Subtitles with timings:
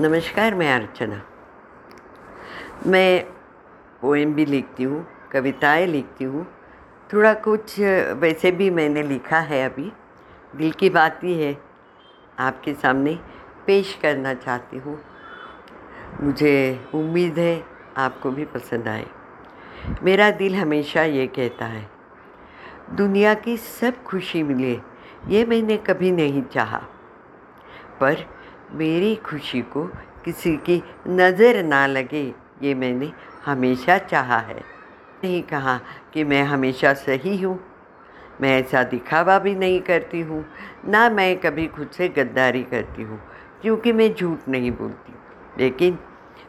[0.00, 1.20] नमस्कार, मैं अर्चना।
[2.86, 3.24] मैं
[4.00, 6.44] पोएम भी लिखती हूँ, कविताएँ लिखती हूँ।
[7.10, 7.78] थोड़ा कुछ
[8.20, 9.92] वैसे भी मैंने लिखा है अभी।
[10.56, 11.52] दिल की बात ही है
[12.38, 13.14] आपके सामने
[13.66, 14.98] पेश करना चाहती हूँ।
[16.22, 16.54] मुझे
[16.94, 17.62] उम्मीद है
[17.96, 19.06] आपको भी पसंद आए।
[20.02, 21.88] मेरा दिल हमेशा ये कहता है,
[22.94, 24.80] दुनिया की सब खुशी मिले,
[25.28, 26.82] ये मैंने कभी नहीं चाहा।
[28.00, 28.39] पर
[28.74, 29.84] मेरी खुशी को
[30.24, 33.12] किसी की नज़र ना लगे, ये मैंने
[33.44, 34.60] हमेशा चाहा है।
[35.24, 35.76] नहीं कहा
[36.12, 37.58] कि मैं हमेशा सही हूँ।
[38.40, 40.44] मैं ऐसा दिखावा भी नहीं करती हूँ,
[40.88, 43.20] ना मैं कभी खुद से गद्दारी करती हूँ,
[43.62, 45.14] क्योंकि मैं झूठ नहीं बोलती।
[45.58, 45.98] लेकिन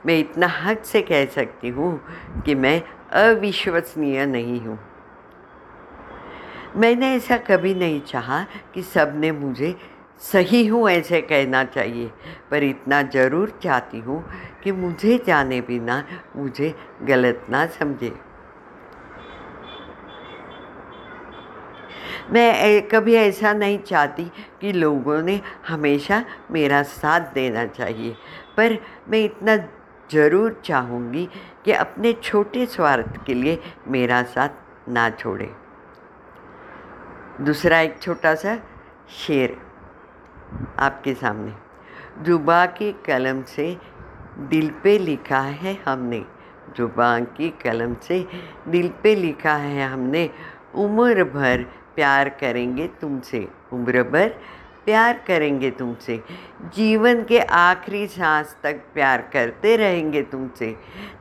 [0.05, 1.99] मैं इतना हद से कह सकती हूँ
[2.45, 2.81] कि मैं
[3.13, 4.79] अविश्वसनीय नहीं हूँ।
[6.75, 9.75] मैंने ऐसा कभी नहीं चाहा कि सबने मुझे
[10.21, 12.07] सही हूँ ऐसे कहना चाहिए,
[12.51, 14.23] पर इतना ज़रूर चाहती हूँ
[14.63, 16.03] कि मुझे जाने बिना
[16.35, 18.11] मुझे गलत ना समझे।
[22.31, 24.23] मैं कभी ऐसा नहीं चाहती
[24.61, 28.15] कि लोगों ने हमेशा मेरा साथ देना चाहिए,
[28.57, 28.77] पर
[29.09, 29.55] मैं इतना
[30.11, 31.27] ज़रूर चाहूँगी
[31.65, 35.49] कि अपने छोटे स्वार्थ के लिए मेरा साथ ना छोड़े।
[37.41, 38.57] दूसरा एक छोटा सा
[39.17, 39.57] शेर।
[40.79, 41.53] आपके सामने।
[42.23, 43.77] जुबा की कलम से
[44.37, 46.25] दिल पे लिखा है हमने।
[46.75, 48.27] जुबा की कलम से
[48.67, 50.29] दिल पे लिखा है हमने।
[50.75, 54.35] उम्र भर प्यार करेंगे तुमसे। उम्र भर
[54.85, 56.17] प्यार करेंगे तुमसे।
[56.75, 60.71] जीवन के आखिरी सांस तक प्यार करते रहेंगे तुमसे।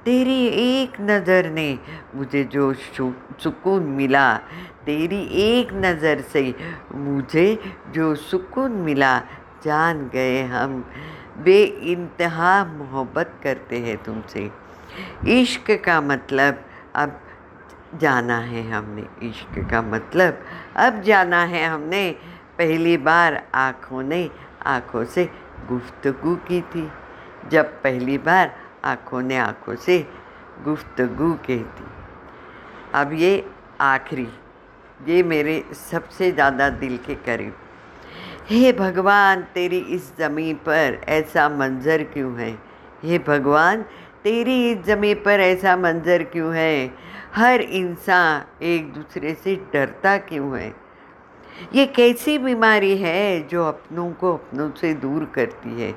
[0.05, 1.79] तेरी एक नज़र ने
[2.15, 4.33] मुझे जो सुकून मिला,
[4.87, 6.55] तेरी एक नज़र से
[6.95, 7.59] मुझे
[7.91, 9.19] जो सुकून मिला,
[9.65, 10.85] जान गए हम।
[11.39, 14.51] बे इंतहा मोहब्बत करते हैं तुमसे।
[15.31, 16.65] इश्क का मतलब
[16.97, 17.21] अब
[18.01, 20.43] जाना है हमने। इश्क का मतलब
[20.77, 22.05] अब जाना है हमने।
[22.61, 24.29] पहली बार आँखों ने
[24.67, 25.25] आँखों से
[25.69, 26.91] गुफ्तगु की थी।
[27.51, 28.55] जब पहली बार
[28.85, 29.99] आँखों ने आँखों से
[30.65, 31.85] गुफ्तगु की थी।
[32.95, 33.33] अब ये
[33.81, 34.29] आखिरी,
[35.09, 37.55] ये मेरे सबसे ज़्यादा दिल के करीब।
[38.51, 42.51] हे भगवान, तेरी इस ज़मीन पर ऐसा मंज़र क्यों है?
[43.05, 43.83] हे भगवान,
[44.25, 46.95] तेरी इस ज़मीन पर ऐसा मंज़र क्यों है?
[47.35, 50.90] हर इंसान एक दूसरे से डरता क्यों है?
[51.75, 55.95] ये कैसी बीमारी है जो अपनों को अपनों से दूर करती है?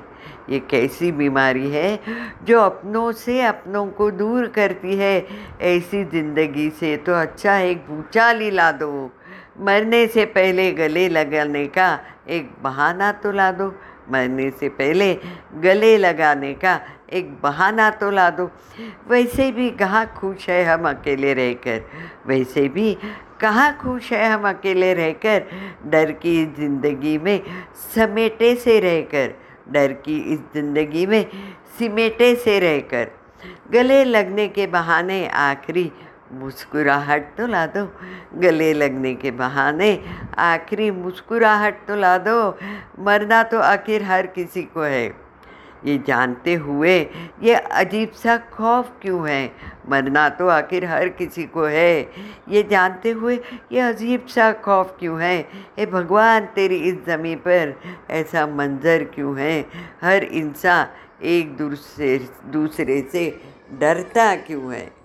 [0.50, 1.98] ये कैसी बीमारी है
[2.46, 5.26] जो अपनों से अपनों को दूर करती है?
[5.60, 9.10] ऐसी ज़िंदगी से तो अच्छा एक भूचाल ला दो।
[9.60, 11.98] मरने से पहले गले लगाने का
[12.28, 13.74] एक बहाना तो ला दो।
[14.12, 15.12] मरने से पहले
[15.62, 16.80] गले लगाने का
[17.12, 18.50] एक बहाना तो ला दो।
[19.08, 21.80] वैसे भी कहाँ खुश है हम अकेले रहकर?
[22.26, 22.96] वैसे भी
[23.44, 25.42] कहाँ खुश है हम अकेले रहकर?
[25.86, 27.40] डर की इस ज़िंदगी में
[27.94, 29.34] समेटे से रहकर।
[29.72, 31.24] डर की इस ज़िंदगी में
[31.78, 33.10] सिमेटे से रहकर।
[33.72, 35.90] गले लगने के बहाने आखिरी
[36.32, 37.84] मुस्कुराहट तो ला दो।
[38.40, 39.98] गले लगने के बहाने
[40.38, 42.38] आखिरी मुस्कुराहट तो ला दो।
[43.04, 45.23] मरना तो आखिर हर किसी को है।
[45.86, 46.98] ये जानते हुए,
[47.42, 49.52] ये अजीब सा खौफ क्यों है?
[49.88, 52.00] मरना तो आखिर हर किसी को है।
[52.48, 53.38] ये जानते हुए,
[53.72, 55.36] ये अजीब सा खौफ क्यों है?
[55.78, 57.74] हे भगवान, तेरी इस ज़मीन पर
[58.10, 59.60] ऐसा मंज़र क्यों है?
[60.02, 62.18] हर इंसान एक दूसरे
[62.52, 63.28] दूसरे से
[63.80, 65.03] डरता क्यों है?